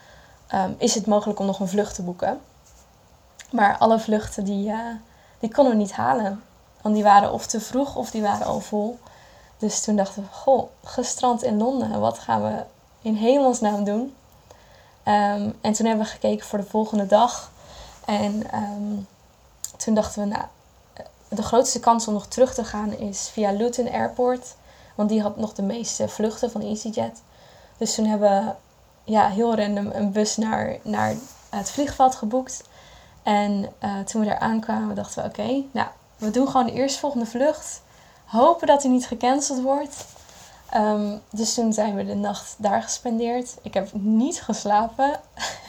Um, 0.53 0.75
is 0.77 0.95
het 0.95 1.05
mogelijk 1.05 1.39
om 1.39 1.45
nog 1.45 1.59
een 1.59 1.67
vlucht 1.67 1.95
te 1.95 2.03
boeken? 2.03 2.39
Maar 3.51 3.77
alle 3.77 3.99
vluchten 3.99 4.45
die, 4.45 4.69
uh, 4.69 4.79
die 5.39 5.51
konden 5.51 5.73
we 5.73 5.79
niet 5.79 5.91
halen. 5.91 6.43
Want 6.81 6.95
die 6.95 7.03
waren 7.03 7.31
of 7.33 7.45
te 7.45 7.59
vroeg 7.59 7.95
of 7.95 8.11
die 8.11 8.21
waren 8.21 8.45
al 8.45 8.59
vol. 8.59 8.99
Dus 9.57 9.81
toen 9.81 9.95
dachten 9.95 10.21
we, 10.21 10.29
goh, 10.31 10.69
gestrand 10.83 11.43
in 11.43 11.57
Londen, 11.57 11.99
wat 11.99 12.19
gaan 12.19 12.43
we 12.43 12.63
in 13.01 13.15
hemelsnaam 13.15 13.83
doen? 13.83 14.15
Um, 15.03 15.57
en 15.61 15.73
toen 15.73 15.85
hebben 15.85 16.05
we 16.05 16.11
gekeken 16.11 16.45
voor 16.45 16.59
de 16.59 16.65
volgende 16.65 17.05
dag. 17.05 17.51
En 18.05 18.55
um, 18.55 19.07
toen 19.77 19.93
dachten 19.93 20.21
we, 20.21 20.27
nou, 20.27 20.43
de 21.29 21.43
grootste 21.43 21.79
kans 21.79 22.07
om 22.07 22.13
nog 22.13 22.27
terug 22.27 22.53
te 22.53 22.63
gaan 22.63 22.93
is 22.93 23.29
via 23.29 23.51
Luton 23.51 23.91
Airport. 23.91 24.55
Want 24.95 25.09
die 25.09 25.21
had 25.21 25.37
nog 25.37 25.53
de 25.53 25.61
meeste 25.61 26.07
vluchten 26.07 26.51
van 26.51 26.61
EasyJet. 26.61 27.21
Dus 27.77 27.95
toen 27.95 28.05
hebben 28.05 28.29
we 28.29 28.53
ja, 29.11 29.29
heel 29.29 29.55
random 29.55 29.89
een 29.93 30.11
bus 30.11 30.37
naar, 30.37 30.77
naar 30.81 31.13
het 31.49 31.69
vliegveld 31.69 32.15
geboekt. 32.15 32.63
En 33.23 33.73
uh, 33.83 33.99
toen 33.99 34.21
we 34.21 34.27
daar 34.27 34.39
aankwamen, 34.39 34.95
dachten 34.95 35.23
we: 35.23 35.29
oké, 35.29 35.63
nou, 35.71 35.87
we 36.17 36.31
doen 36.31 36.47
gewoon 36.47 36.65
de 36.65 36.71
eerstvolgende 36.71 37.25
vlucht. 37.25 37.81
Hopen 38.25 38.67
dat 38.67 38.83
hij 38.83 38.91
niet 38.91 39.07
gecanceld 39.07 39.61
wordt. 39.61 40.05
Um, 40.75 41.21
dus 41.31 41.53
toen 41.53 41.73
zijn 41.73 41.95
we 41.95 42.05
de 42.05 42.15
nacht 42.15 42.55
daar 42.57 42.83
gespendeerd. 42.83 43.57
Ik 43.61 43.73
heb 43.73 43.89
niet 43.93 44.41
geslapen. 44.41 45.19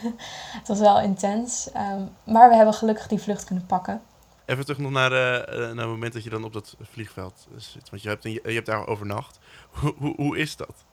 het 0.58 0.68
was 0.68 0.78
wel 0.78 1.00
intens. 1.00 1.68
Um, 1.76 2.10
maar 2.24 2.48
we 2.48 2.54
hebben 2.54 2.74
gelukkig 2.74 3.06
die 3.06 3.18
vlucht 3.18 3.44
kunnen 3.44 3.66
pakken. 3.66 4.02
Even 4.44 4.64
terug 4.64 4.80
nog 4.80 4.90
naar, 4.90 5.12
uh, 5.12 5.18
naar 5.56 5.68
het 5.68 5.86
moment 5.86 6.12
dat 6.12 6.24
je 6.24 6.30
dan 6.30 6.44
op 6.44 6.52
dat 6.52 6.76
vliegveld 6.80 7.46
zit. 7.56 7.90
Want 7.90 8.02
je 8.02 8.08
hebt, 8.08 8.22
je 8.22 8.40
hebt 8.42 8.66
daar 8.66 8.86
overnacht. 8.86 9.38
Hoe, 9.70 9.94
hoe, 9.98 10.14
hoe 10.16 10.38
is 10.38 10.56
dat? 10.56 10.84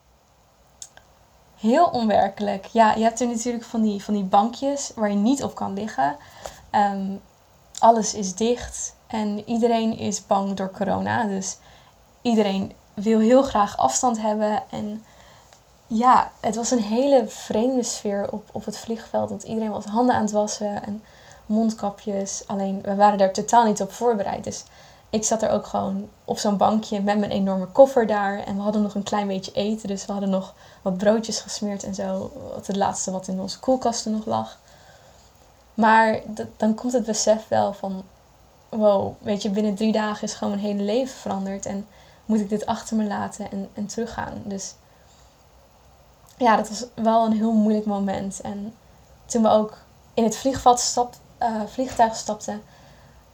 Heel 1.56 1.86
onwerkelijk. 1.86 2.66
Ja, 2.66 2.94
je 2.96 3.04
hebt 3.04 3.22
er 3.22 3.28
natuurlijk 3.28 3.64
van 3.64 3.82
die, 3.82 4.04
van 4.04 4.14
die 4.14 4.24
bankjes 4.24 4.92
waar 4.96 5.10
je 5.10 5.16
niet 5.16 5.44
op 5.44 5.56
kan 5.56 5.74
liggen. 5.74 6.18
Um, 6.72 7.22
alles 7.80 8.14
is 8.14 8.36
dicht. 8.36 8.96
En 9.16 9.50
iedereen 9.50 9.98
is 9.98 10.28
bang 10.28 10.54
door 10.54 10.72
corona. 10.72 11.24
Dus 11.24 11.58
iedereen 12.22 12.72
wil 12.94 13.20
heel 13.20 13.44
graag 13.44 13.78
afstand 13.78 14.22
hebben. 14.22 14.64
En 14.70 15.04
ja, 15.88 16.32
het 16.40 16.56
was 16.56 16.72
een 16.72 16.82
hele 16.82 17.28
vreemde 17.28 17.84
sfeer 17.84 18.32
op, 18.32 18.50
op 18.52 18.66
het 18.66 18.78
vliegveld. 18.78 19.30
Want 19.30 19.44
iedereen 19.44 19.72
was 19.72 19.86
handen 19.86 20.16
aan 20.16 20.22
het 20.22 20.32
wassen 20.32 20.84
en 20.84 21.04
mondkapjes. 21.46 22.44
Alleen 22.48 22.82
we 22.82 22.96
waren 22.96 23.18
daar 23.18 23.34
totaal 23.34 23.66
niet 23.66 23.82
op 23.82 23.92
voorbereid. 23.92 24.44
Dus 24.44 24.64
ik 25.10 25.24
zat 25.24 25.42
er 25.42 25.50
ook 25.50 25.66
gewoon 25.66 26.10
op 26.26 26.38
zo'n 26.38 26.58
bankje 26.58 27.02
met 27.02 27.18
mijn 27.18 27.32
enorme 27.32 27.68
koffer 27.68 28.08
daar. 28.08 28.40
En 28.40 28.56
we 28.56 28.62
hadden 28.62 28.82
nog 28.82 28.96
een 28.96 29.04
klein 29.04 29.28
beetje 29.28 29.52
eten. 29.52 29.88
Dus 29.88 30.06
we 30.06 30.12
hadden 30.12 30.30
nog 30.30 30.54
wat 30.82 30.98
broodjes 30.98 31.40
gesmeerd 31.40 31.84
en 31.84 31.96
zo. 31.96 32.32
Wat 32.54 32.68
het 32.68 32.76
laatste 32.76 33.12
wat 33.12 33.28
in 33.28 33.40
onze 33.40 33.60
koelkasten 33.60 34.12
nog 34.12 34.26
lag. 34.26 34.58
Maar 35.74 36.20
dan 36.58 36.76
komt 36.76 36.94
het 36.94 37.06
besef 37.06 37.48
wel 37.48 37.74
van 37.74 38.04
wow, 38.78 39.14
weet 39.22 39.42
je, 39.42 39.50
binnen 39.50 39.76
drie 39.76 39.92
dagen 39.92 40.24
is 40.24 40.34
gewoon 40.34 40.54
mijn 40.54 40.66
hele 40.66 40.84
leven 40.84 41.16
veranderd. 41.16 41.66
En 41.66 41.88
moet 42.26 42.40
ik 42.40 42.50
dit 42.50 42.66
achter 42.66 42.98
me 42.98 43.04
laten 43.04 43.52
en, 43.52 43.70
en 43.74 43.86
teruggaan. 43.86 44.42
Dus 44.44 44.76
ja, 46.38 46.56
dat 46.56 46.70
was 46.70 46.86
wel 46.94 47.26
een 47.26 47.34
heel 47.34 47.52
moeilijk 47.52 47.86
moment. 47.86 48.42
En 48.42 48.74
toen 49.26 49.42
we 49.42 49.50
ook 49.50 49.78
in 50.14 50.24
het 50.24 50.46
stap, 50.76 51.16
uh, 51.42 51.62
vliegtuig 51.68 52.16
stapten, 52.16 52.62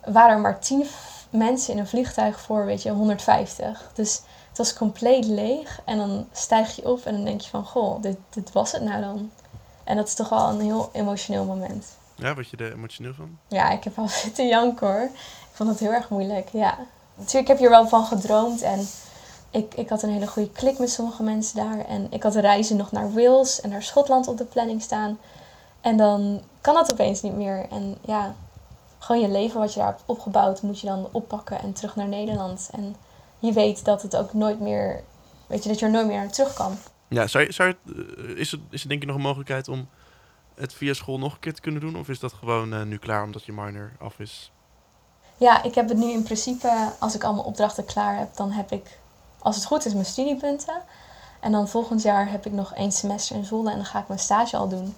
waren 0.05 0.36
er 0.36 0.39
maar 0.39 0.60
tien 0.60 0.86
mensen 1.29 1.74
in 1.74 1.79
een 1.79 1.88
vliegtuig 1.88 2.39
voor, 2.39 2.65
weet 2.65 2.81
je, 2.81 2.91
150. 2.91 3.91
Dus 3.93 4.21
het 4.50 4.57
was 4.57 4.74
compleet 4.74 5.25
leeg. 5.25 5.81
En 5.86 5.98
dan 5.98 6.27
stijg 6.31 6.75
je 6.75 6.89
op 6.89 7.05
en 7.05 7.13
dan 7.13 7.25
denk 7.25 7.41
je 7.41 7.50
van, 7.50 7.65
goh, 7.65 8.01
dit, 8.01 8.17
dit 8.29 8.51
was 8.51 8.71
het 8.71 8.83
nou 8.83 9.01
dan. 9.01 9.31
En 9.83 9.95
dat 9.95 10.07
is 10.07 10.13
toch 10.13 10.29
wel 10.29 10.50
een 10.50 10.62
heel 10.62 10.89
emotioneel 10.93 11.45
moment. 11.45 11.86
Ja, 12.22 12.36
wat 12.36 12.50
je 12.50 12.58
er 12.58 12.74
emotioneel 12.74 13.13
van? 13.13 13.38
Ja, 13.48 13.70
ik 13.72 13.84
heb 13.84 13.98
al 13.98 14.08
zitten 14.24 14.48
janken 14.48 14.88
hoor. 14.88 15.10
Ik 15.12 15.58
vond 15.58 15.70
het 15.70 15.80
heel 15.80 15.92
erg 15.92 16.10
moeilijk, 16.10 16.50
ja. 16.50 16.78
Natuurlijk, 17.16 17.42
ik 17.42 17.48
heb 17.48 17.58
hier 17.58 17.70
wel 17.70 17.88
van 17.88 18.06
gedroomd 18.06 18.62
en 18.62 18.88
ik, 19.51 19.74
ik 19.75 19.90
had 19.90 20.04
een 20.04 20.10
hele 20.10 20.28
goede 20.28 20.51
klik 20.51 20.80
met 20.80 20.90
sommige 20.90 21.24
mensen 21.24 21.56
daar. 21.56 21.86
En 21.86 22.08
ik 22.10 22.24
had 22.24 22.36
reizen 22.36 22.78
nog 22.78 22.92
naar 22.92 23.13
Wales 23.13 23.62
en 23.62 23.70
naar 23.70 23.84
Schotland 23.84 24.28
op 24.28 24.38
de 24.38 24.46
planning 24.46 24.82
staan. 24.82 25.20
En 25.82 25.98
dan 25.98 26.42
kan 26.62 26.74
dat 26.74 26.92
opeens 26.92 27.22
niet 27.22 27.36
meer. 27.36 27.66
En 27.70 27.98
ja, 28.06 28.36
gewoon 29.00 29.22
je 29.22 29.30
leven 29.30 29.60
wat 29.60 29.74
je 29.74 29.80
daar 29.80 29.88
hebt 29.88 30.04
opgebouwd, 30.06 30.62
moet 30.62 30.80
je 30.80 30.88
dan 30.88 31.10
oppakken 31.12 31.60
en 31.60 31.74
terug 31.74 31.96
naar 31.96 32.08
Nederland. 32.08 32.70
En 32.72 32.96
je 33.40 33.51
weet 33.51 33.86
dat 33.86 34.01
het 34.01 34.16
ook 34.16 34.34
nooit 34.34 34.60
meer, 34.60 35.04
weet 35.48 35.63
je, 35.63 35.70
dat 35.70 35.80
je 35.80 35.86
er 35.86 35.92
nooit 35.92 36.08
meer 36.08 36.18
naar 36.18 36.32
terug 36.32 36.54
kan. 36.54 36.78
Ja, 37.08 37.28
zou 37.28 37.46
je, 37.46 37.51
zou 37.51 37.70
je, 37.70 37.94
eh, 38.18 38.40
is, 38.40 38.51
er, 38.51 38.60
is 38.70 38.84
er 38.84 38.90
denk 38.90 39.01
je 39.01 39.08
nog 39.08 39.16
een 39.16 39.22
mogelijkheid 39.22 39.68
om 39.68 39.88
het 40.62 40.74
via 40.74 40.94
school 40.94 41.20
nog 41.20 41.34
een 41.34 41.39
keer 41.39 41.53
te 41.53 41.62
kunnen 41.62 41.82
doen? 41.82 41.96
Of 41.96 42.10
is 42.10 42.20
dat 42.20 42.34
gewoon 42.34 42.74
uh, 42.74 42.84
nu 42.84 42.98
klaar 42.98 43.24
omdat 43.24 43.44
je 43.44 43.51
minor 43.51 43.91
af 44.00 44.20
is? 44.20 44.51
Ja, 45.38 45.63
ik 45.63 45.75
heb 45.75 45.89
het 45.89 45.98
nu 45.98 46.12
in 46.12 46.24
principe, 46.24 46.91
als 47.00 47.15
ik 47.15 47.24
al 47.24 47.34
mijn 47.34 47.46
opdrachten 47.46 47.86
klaar 47.86 48.18
heb, 48.18 48.36
dan 48.36 48.51
heb 48.51 48.72
ik, 48.72 48.98
als 49.39 49.56
het 49.56 49.65
goed 49.65 49.86
is, 49.86 49.94
mijn 49.94 50.06
studiepunten. 50.06 50.82
En 51.39 51.51
dan 51.51 51.68
volgend 51.68 52.01
jaar 52.01 52.32
heb 52.32 52.46
ik 52.46 52.51
nog 52.51 52.74
één 52.74 52.91
semester 52.91 53.36
in 53.36 53.46
Zwolle 53.46 53.70
en 53.70 53.75
dan 53.75 53.86
ga 53.86 54.00
ik 54.00 54.08
mijn 54.08 54.20
stage 54.20 54.58
al 54.58 54.70
doen. 54.70 54.96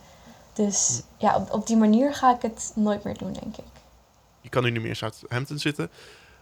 Dus 0.53 1.01
hm. 1.17 1.25
ja, 1.25 1.36
op, 1.36 1.51
op 1.51 1.67
die 1.67 1.77
manier 1.77 2.13
ga 2.13 2.36
ik 2.36 2.41
het 2.41 2.72
nooit 2.75 3.03
meer 3.03 3.17
doen, 3.17 3.34
denk 3.34 3.58
ik. 3.58 3.72
Je 4.41 4.50
kan 4.50 4.63
nu 4.63 4.70
niet 4.70 4.82
meer 4.82 4.89
in 4.89 4.96
Southampton 4.96 5.60
zitten. 5.60 5.89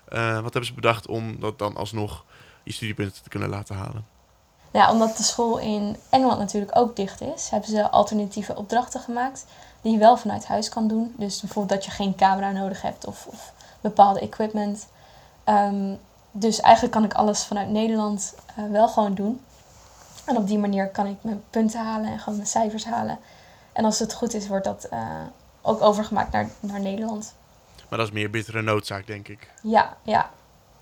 Uh, 0.10 0.34
wat 0.34 0.42
hebben 0.42 0.66
ze 0.66 0.74
bedacht 0.74 1.08
om 1.08 1.40
dat 1.40 1.60
dan 1.60 1.76
alsnog 1.76 2.26
je 2.64 2.74
studiepunten 2.74 3.24
te 3.24 3.30
kunnen 3.30 3.50
laten 3.50 3.76
halen? 3.76 4.06
Nou 4.72 4.86
ja, 4.86 4.92
omdat 4.92 5.18
de 5.18 5.24
school 5.24 5.58
in 5.58 5.98
Engeland 6.10 6.40
natuurlijk 6.40 6.78
ook 6.78 6.96
dicht 6.96 7.22
is, 7.22 7.50
hebben 7.50 7.70
ze 7.70 7.90
alternatieve 7.90 8.56
opdrachten 8.56 9.00
gemaakt 9.00 9.46
die 9.82 9.92
je 9.92 9.98
wel 9.98 10.18
vanuit 10.18 10.46
huis 10.46 10.70
kan 10.70 10.88
doen. 10.88 11.14
Dus 11.18 11.40
bijvoorbeeld 11.42 11.80
dat 11.80 11.86
je 11.86 11.92
geen 11.92 12.16
camera 12.16 12.52
nodig 12.52 12.82
hebt 12.82 13.06
of, 13.06 13.28
of 13.28 13.54
bepaalde 13.82 14.20
equipment. 14.20 14.88
Ehm, 15.44 15.94
dus 16.32 16.60
eigenlijk 16.60 16.94
kan 16.94 17.04
ik 17.04 17.14
alles 17.14 17.44
vanuit 17.44 17.70
Nederland 17.70 18.36
eh, 18.56 18.64
wel 18.72 18.88
gewoon 18.88 19.14
doen. 19.14 19.42
En 20.26 20.38
op 20.38 20.48
die 20.48 20.60
manier 20.60 20.88
kan 20.88 21.06
ik 21.06 21.18
mijn 21.22 21.44
punten 21.50 21.86
halen 21.86 22.12
en 22.12 22.20
gewoon 22.20 22.36
mijn 22.36 22.50
cijfers 22.50 22.86
halen. 22.86 23.20
En 23.74 23.86
als 23.86 24.00
het 24.00 24.14
goed 24.14 24.34
is, 24.34 24.48
wordt 24.48 24.66
dat 24.66 24.84
eh, 24.84 25.00
ook 25.62 25.82
overgemaakt 25.82 26.32
naar, 26.32 26.50
naar 26.60 26.80
Nederland. 26.80 27.34
Maar 27.90 28.00
dat 28.00 28.08
is 28.08 28.14
meer 28.14 28.30
bittere 28.30 28.62
noodzaak, 28.62 29.08
denk 29.08 29.28
ik. 29.28 29.50
Ja, 29.62 29.98
ja. 30.04 30.30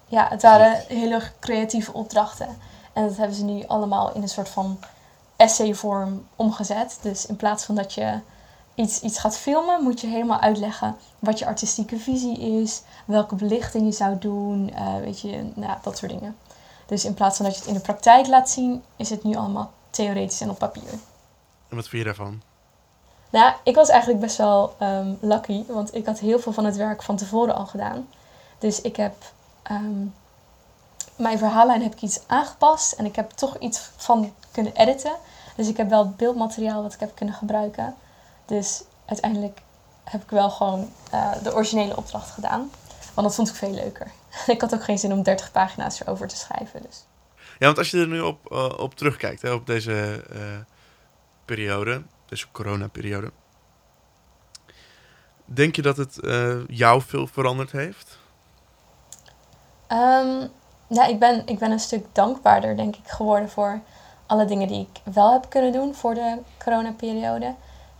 Ja, 0.05 0.27
het 0.29 0.41
waren 0.41 0.83
hele 0.87 1.21
creatieve 1.39 1.93
opdrachten. 1.93 2.57
En 2.93 3.07
dat 3.07 3.17
hebben 3.17 3.35
ze 3.35 3.43
nu 3.43 3.63
allemaal 3.67 4.13
in 4.13 4.21
een 4.21 4.29
soort 4.29 4.49
van 4.49 4.79
essayvorm 5.35 6.27
omgezet. 6.35 6.99
Dus 7.01 7.25
in 7.25 7.35
plaats 7.35 7.63
van 7.63 7.75
dat 7.75 7.93
je 7.93 8.19
iets, 8.75 9.01
iets 9.01 9.19
gaat 9.19 9.37
filmen, 9.37 9.83
moet 9.83 10.01
je 10.01 10.07
helemaal 10.07 10.39
uitleggen 10.39 10.95
wat 11.19 11.39
je 11.39 11.45
artistieke 11.45 11.97
visie 11.97 12.39
is, 12.39 12.81
welke 13.05 13.35
belichting 13.35 13.85
je 13.85 13.91
zou 13.91 14.17
doen, 14.17 14.71
uh, 14.73 14.95
weet 14.97 15.19
je, 15.19 15.51
nou, 15.53 15.77
dat 15.81 15.97
soort 15.97 16.11
dingen. 16.11 16.37
Dus 16.85 17.05
in 17.05 17.13
plaats 17.13 17.37
van 17.37 17.45
dat 17.45 17.53
je 17.53 17.59
het 17.59 17.69
in 17.69 17.75
de 17.75 17.81
praktijk 17.81 18.27
laat 18.27 18.49
zien, 18.49 18.83
is 18.95 19.09
het 19.09 19.23
nu 19.23 19.35
allemaal 19.35 19.71
theoretisch 19.89 20.41
en 20.41 20.49
op 20.49 20.57
papier. 20.57 20.91
En 21.69 21.75
wat 21.75 21.87
vind 21.87 22.01
je 22.01 22.03
daarvan? 22.03 22.41
Nou, 23.29 23.53
ik 23.63 23.75
was 23.75 23.89
eigenlijk 23.89 24.21
best 24.21 24.37
wel 24.37 24.75
um, 24.81 25.17
lucky, 25.21 25.63
want 25.67 25.95
ik 25.95 26.05
had 26.05 26.19
heel 26.19 26.39
veel 26.39 26.51
van 26.51 26.65
het 26.65 26.75
werk 26.75 27.03
van 27.03 27.15
tevoren 27.15 27.55
al 27.55 27.65
gedaan. 27.65 28.07
Dus 28.57 28.81
ik 28.81 28.95
heb 28.95 29.13
um, 29.71 30.13
mijn 31.19 31.37
verhaallijn 31.37 31.81
heb 31.81 31.93
ik 31.93 32.01
iets 32.01 32.19
aangepast 32.27 32.91
en 32.91 33.05
ik 33.05 33.15
heb 33.15 33.29
toch 33.29 33.57
iets 33.57 33.89
van 33.95 34.33
kunnen 34.51 34.75
editen. 34.75 35.15
Dus 35.55 35.67
ik 35.67 35.77
heb 35.77 35.89
wel 35.89 36.09
beeldmateriaal 36.09 36.81
wat 36.81 36.93
ik 36.93 36.99
heb 36.99 37.15
kunnen 37.15 37.35
gebruiken. 37.35 37.95
Dus 38.45 38.83
uiteindelijk 39.05 39.61
heb 40.03 40.23
ik 40.23 40.29
wel 40.29 40.49
gewoon 40.49 40.89
uh, 41.13 41.43
de 41.43 41.53
originele 41.53 41.97
opdracht 41.97 42.29
gedaan. 42.29 42.71
Want 43.13 43.27
dat 43.27 43.35
vond 43.35 43.49
ik 43.49 43.55
veel 43.55 43.71
leuker. 43.73 44.11
ik 44.47 44.61
had 44.61 44.73
ook 44.73 44.83
geen 44.83 44.97
zin 44.97 45.13
om 45.13 45.23
30 45.23 45.51
pagina's 45.51 45.99
erover 45.99 46.27
te 46.27 46.35
schrijven. 46.35 46.81
Dus. 46.81 47.05
Ja, 47.35 47.65
want 47.65 47.77
als 47.77 47.91
je 47.91 47.99
er 47.99 48.07
nu 48.07 48.19
op, 48.19 48.51
uh, 48.51 48.79
op 48.79 48.95
terugkijkt, 48.95 49.41
hè, 49.41 49.51
op 49.51 49.65
deze 49.65 50.25
uh, 50.33 50.39
periode, 51.45 52.03
deze 52.25 52.45
coronaperiode. 52.51 53.31
Denk 55.45 55.75
je 55.75 55.81
dat 55.81 55.97
het 55.97 56.19
jou 56.67 57.01
veel 57.01 57.27
veranderd 57.27 57.71
heeft? 57.71 58.17
Um, 59.91 60.51
ja, 60.89 61.05
ik 61.05 61.19
ben, 61.19 61.41
ik 61.45 61.59
ben 61.59 61.71
een 61.71 61.79
stuk 61.79 62.05
dankbaarder, 62.11 62.75
denk 62.75 62.95
ik, 62.95 63.07
geworden 63.07 63.49
voor 63.49 63.79
alle 64.25 64.45
dingen 64.45 64.67
die 64.67 64.87
ik 64.91 65.13
wel 65.13 65.31
heb 65.31 65.45
kunnen 65.49 65.71
doen 65.71 65.95
voor 65.95 66.13
de 66.13 66.37
coronaperiode. 66.63 67.53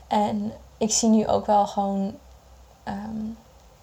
En 0.07 0.53
ik 0.77 0.91
zie 0.91 1.09
nu 1.09 1.27
ook 1.27 1.45
wel 1.45 1.67
gewoon 1.67 2.15
um, 2.87 3.37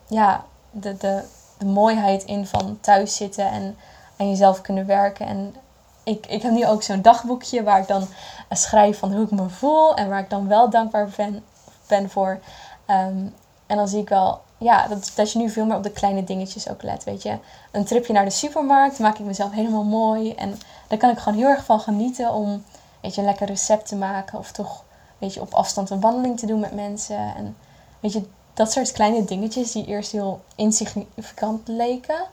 ja, 0.06 0.44
de, 0.70 0.96
de, 0.96 1.25
de 1.58 1.64
mooiheid 1.64 2.25
in 2.25 2.46
van 2.46 2.78
thuis 2.80 3.16
zitten 3.16 3.50
en 3.50 3.76
aan 4.16 4.28
jezelf 4.28 4.60
kunnen 4.60 4.86
werken. 4.86 5.26
En 5.26 5.54
ik, 6.02 6.26
ik 6.26 6.42
heb 6.42 6.52
nu 6.52 6.66
ook 6.66 6.82
zo'n 6.82 7.02
dagboekje 7.02 7.62
waar 7.62 7.80
ik 7.80 7.88
dan 7.88 8.06
schrijf 8.50 8.98
van 8.98 9.12
hoe 9.12 9.25
ik 9.25 9.30
me 9.30 9.48
voel 9.48 9.94
en 9.94 10.08
waar 10.08 10.20
ik 10.20 10.30
dan 10.30 10.48
wel 10.48 10.70
dankbaar 10.70 11.08
ben, 11.16 11.44
ben 11.86 12.10
voor. 12.10 12.38
Um, 12.86 13.34
en 13.66 13.76
dan 13.76 13.88
zie 13.88 14.00
ik 14.00 14.08
wel 14.08 14.40
ja, 14.58 14.88
dat, 14.88 15.12
dat 15.14 15.32
je 15.32 15.38
nu 15.38 15.50
veel 15.50 15.66
meer 15.66 15.76
op 15.76 15.82
de 15.82 15.90
kleine 15.90 16.25
dingetjes 16.25 16.68
ook 16.68 16.82
let, 16.82 17.04
weet 17.04 17.22
je. 17.22 17.38
Een 17.70 17.84
tripje 17.84 18.12
naar 18.12 18.25
de 18.25 18.30
supermarkt 18.30 18.98
maak 18.98 19.18
ik 19.18 19.25
mezelf 19.25 19.52
helemaal 19.52 19.84
mooi. 19.84 20.32
En 20.32 20.58
daar 20.88 20.98
kan 20.98 21.10
ik 21.10 21.18
gewoon 21.18 21.38
heel 21.38 21.48
erg 21.48 21.64
van 21.64 21.80
genieten 21.80 22.32
om, 22.32 22.64
weet 23.00 23.14
je, 23.14 23.20
een 23.20 23.26
lekker 23.26 23.46
recept 23.46 23.86
te 23.86 23.96
maken. 23.96 24.38
Of 24.38 24.52
toch, 24.52 24.84
weet 25.18 25.34
je, 25.34 25.40
op 25.40 25.54
afstand 25.54 25.90
een 25.90 26.00
wandeling 26.00 26.38
te 26.38 26.46
doen 26.46 26.60
met 26.60 26.75
mensen. 26.75 27.34
En 27.36 27.56
weet 28.00 28.12
je, 28.12 28.22
dat 28.54 28.72
soort 28.72 28.92
kleine 28.92 29.25
dingetjes 29.25 29.72
die 29.72 29.86
eerst 29.86 30.12
heel 30.12 30.40
insignificant 30.54 31.68
leken. 31.68 32.25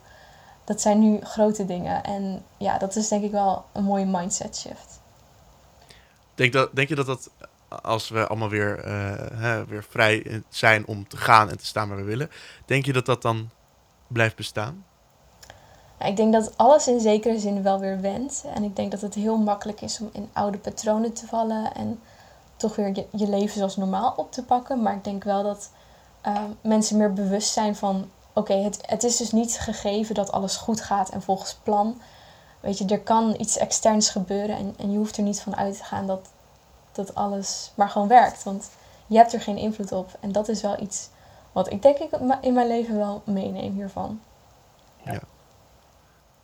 Dat 0.63 0.81
zijn 0.81 0.99
nu 0.99 1.19
grote 1.21 1.65
dingen. 1.65 2.03
En 2.03 2.43
ja, 2.57 2.77
dat 2.77 2.95
is 2.95 3.07
denk 3.07 3.23
ik 3.23 3.31
wel 3.31 3.65
een 3.71 3.83
mooie 3.83 4.05
mindset 4.05 4.57
shift. 4.57 4.99
Denk, 6.35 6.53
dat, 6.53 6.75
denk 6.75 6.89
je 6.89 6.95
dat 6.95 7.05
dat 7.05 7.29
als 7.81 8.09
we 8.09 8.27
allemaal 8.27 8.49
weer, 8.49 8.85
hè, 9.35 9.65
weer 9.65 9.83
vrij 9.89 10.43
zijn 10.49 10.87
om 10.87 11.07
te 11.07 11.17
gaan 11.17 11.49
en 11.49 11.57
te 11.57 11.65
staan 11.65 11.87
waar 11.87 11.97
we 11.97 12.03
willen, 12.03 12.29
denk 12.65 12.85
je 12.85 12.93
dat 12.93 13.05
dat 13.05 13.21
dan 13.21 13.49
blijft 14.07 14.35
bestaan? 14.35 14.85
ik 16.07 16.15
denk 16.15 16.33
dat 16.33 16.57
alles 16.57 16.87
in 16.87 16.99
zekere 16.99 17.39
zin 17.39 17.63
wel 17.63 17.79
weer 17.79 18.01
wendt. 18.01 18.43
En 18.53 18.63
ik 18.63 18.75
denk 18.75 18.91
dat 18.91 19.01
het 19.01 19.13
heel 19.13 19.37
makkelijk 19.37 19.81
is 19.81 19.99
om 19.99 20.09
in 20.13 20.29
oude 20.33 20.57
patronen 20.57 21.13
te 21.13 21.27
vallen 21.27 21.73
en 21.73 21.99
toch 22.55 22.75
weer 22.75 23.05
je, 23.11 23.27
leven 23.27 23.57
zoals 23.57 23.77
normaal 23.77 24.13
op 24.15 24.31
te 24.31 24.43
pakken. 24.43 24.81
Maar 24.81 24.95
ik 24.95 25.03
denk 25.03 25.23
wel 25.23 25.43
dat 25.43 25.71
uh, 26.27 26.43
mensen 26.61 26.97
meer 26.97 27.13
bewust 27.13 27.53
zijn 27.53 27.75
van: 27.75 28.09
oké, 28.33 28.53
het, 28.53 28.79
het 28.81 29.03
is 29.03 29.17
dus 29.17 29.31
niet 29.31 29.59
gegeven 29.59 30.15
dat 30.15 30.31
alles 30.31 30.55
goed 30.55 30.81
gaat 30.81 31.09
en 31.09 31.21
volgens 31.21 31.57
plan. 31.63 32.01
Weet 32.59 32.77
je, 32.77 32.85
er 32.85 32.99
kan 32.99 33.35
iets 33.39 33.57
externs 33.57 34.09
gebeuren 34.09 34.57
en, 34.57 34.73
en 34.77 34.91
je 34.91 34.97
hoeft 34.97 35.17
er 35.17 35.23
niet 35.23 35.41
van 35.41 35.55
uit 35.55 35.77
te 35.77 35.83
gaan 35.83 36.07
dat, 36.07 36.29
dat 36.95 37.15
alles 37.15 37.71
maar 37.75 37.89
gewoon 37.89 38.07
werkt. 38.07 38.43
Want 38.43 38.69
je 39.07 39.17
hebt 39.17 39.33
er 39.33 39.41
geen 39.41 39.57
invloed 39.57 39.91
op. 39.91 40.09
En 40.19 40.31
dat 40.31 40.47
is 40.47 40.61
wel 40.61 40.81
iets 40.81 41.09
wat 41.51 41.71
ik 41.71 41.81
denk 41.81 41.97
ik 41.97 42.11
in 42.41 42.53
mijn 42.53 42.67
leven 42.67 42.97
wel 42.97 43.21
meeneem 43.25 43.73
hiervan. 43.73 44.21
Ja. 45.03 45.19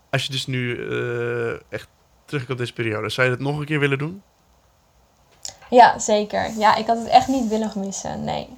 Als 0.09 0.25
je 0.25 0.31
dus 0.31 0.47
nu 0.47 0.75
uh, 0.75 1.53
echt 1.69 1.87
terugkomt 2.25 2.51
op 2.51 2.57
deze 2.57 2.73
periode, 2.73 3.09
zou 3.09 3.27
je 3.27 3.33
het 3.33 3.41
nog 3.41 3.59
een 3.59 3.65
keer 3.65 3.79
willen 3.79 3.97
doen? 3.97 4.21
Ja, 5.69 5.99
zeker. 5.99 6.51
Ja, 6.57 6.75
ik 6.75 6.87
had 6.87 6.97
het 6.97 7.07
echt 7.07 7.27
niet 7.27 7.47
willen 7.47 7.71
missen. 7.75 8.23
Nee. 8.23 8.57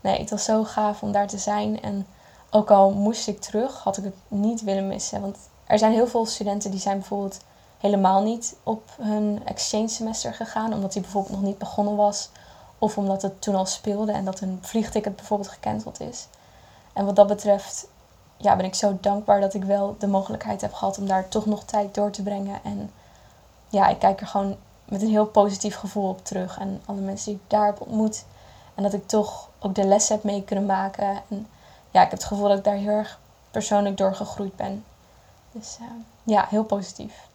Nee, 0.00 0.18
het 0.18 0.30
was 0.30 0.44
zo 0.44 0.64
gaaf 0.64 1.02
om 1.02 1.12
daar 1.12 1.26
te 1.26 1.38
zijn. 1.38 1.82
En 1.82 2.06
ook 2.50 2.70
al 2.70 2.90
moest 2.90 3.28
ik 3.28 3.40
terug, 3.40 3.78
had 3.78 3.96
ik 3.96 4.04
het 4.04 4.14
niet 4.28 4.62
willen 4.62 4.88
missen. 4.88 5.20
Want 5.20 5.38
er 5.66 5.78
zijn 5.78 5.92
heel 5.92 6.06
veel 6.06 6.26
studenten 6.26 6.70
die 6.70 6.80
zijn 6.80 6.98
bijvoorbeeld 6.98 7.40
helemaal 7.84 8.22
niet 8.22 8.56
op 8.62 8.90
hun 9.00 9.42
exchange 9.44 9.88
semester 9.88 10.34
gegaan, 10.34 10.72
omdat 10.72 10.92
die 10.92 11.02
bijvoorbeeld 11.02 11.34
nog 11.34 11.42
niet 11.42 11.58
begonnen 11.58 11.96
was. 11.96 12.30
Of 12.78 12.98
omdat 12.98 13.22
het 13.22 13.42
toen 13.42 13.54
al 13.54 13.66
speelde 13.66 14.12
en 14.12 14.24
dat 14.24 14.40
hun 14.40 14.58
vliegticket 14.60 15.16
bijvoorbeeld 15.16 15.50
gecanceld 15.50 16.00
is. 16.00 16.26
En 16.92 17.04
wat 17.04 17.16
dat 17.16 17.26
betreft 17.26 17.86
ja, 18.36 18.56
ben 18.56 18.64
ik 18.64 18.74
zo 18.74 18.98
dankbaar 19.00 19.40
dat 19.40 19.54
ik 19.54 19.64
wel 19.64 19.96
de 19.98 20.06
mogelijkheid 20.06 20.60
heb 20.60 20.72
gehad 20.72 20.98
om 20.98 21.06
daar 21.06 21.28
toch 21.28 21.46
nog 21.46 21.64
tijd 21.64 21.94
door 21.94 22.10
te 22.10 22.22
brengen. 22.22 22.60
En 22.62 22.90
ja, 23.68 23.88
ik 23.88 23.98
kijk 23.98 24.20
er 24.20 24.26
gewoon 24.26 24.56
met 24.84 25.02
een 25.02 25.08
heel 25.08 25.26
positief 25.26 25.76
gevoel 25.76 26.08
op 26.08 26.24
terug. 26.24 26.58
En 26.58 26.82
alle 26.84 27.00
mensen 27.00 27.32
die 27.32 27.40
ik 27.44 27.50
daar 27.50 27.66
heb 27.66 27.80
ontmoet. 27.80 28.24
En 28.74 28.82
dat 28.82 28.92
ik 28.92 29.06
toch 29.06 29.48
ook 29.58 29.74
de 29.74 29.84
les 29.84 30.08
heb 30.08 30.22
mee 30.22 30.44
kunnen 30.44 30.66
maken. 30.66 31.22
En 31.28 31.46
ja, 31.90 32.02
ik 32.02 32.10
heb 32.10 32.18
het 32.18 32.24
gevoel 32.24 32.48
dat 32.48 32.58
ik 32.58 32.64
daar 32.64 32.74
heel 32.74 32.88
erg 32.88 33.18
persoonlijk 33.50 33.96
door 33.96 34.14
gegroeid 34.14 34.56
ben. 34.56 34.84
Dus 35.52 35.78
uh, 35.80 35.86
ja, 36.22 36.46
heel 36.48 36.64
positief. 36.64 37.32